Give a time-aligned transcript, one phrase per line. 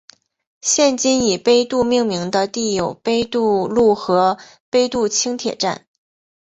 [0.61, 4.39] 现今以杯渡命名的地有杯渡路和
[4.71, 5.85] 杯渡轻铁站。